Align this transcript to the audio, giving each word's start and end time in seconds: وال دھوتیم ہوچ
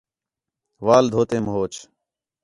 وال 0.85 1.05
دھوتیم 1.13 1.45
ہوچ 1.53 1.73